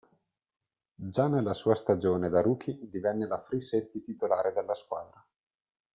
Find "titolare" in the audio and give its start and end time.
4.01-4.51